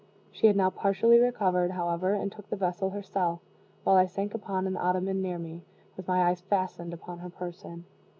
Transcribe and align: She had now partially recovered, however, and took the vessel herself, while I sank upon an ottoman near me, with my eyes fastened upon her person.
She 0.31 0.47
had 0.47 0.55
now 0.55 0.71
partially 0.71 1.19
recovered, 1.19 1.69
however, 1.69 2.15
and 2.15 2.31
took 2.31 2.49
the 2.49 2.55
vessel 2.55 2.89
herself, 2.89 3.39
while 3.83 3.97
I 3.97 4.07
sank 4.07 4.33
upon 4.33 4.65
an 4.65 4.75
ottoman 4.75 5.21
near 5.21 5.37
me, 5.37 5.61
with 5.95 6.07
my 6.07 6.23
eyes 6.23 6.41
fastened 6.41 6.91
upon 6.91 7.19
her 7.19 7.29
person. 7.29 7.85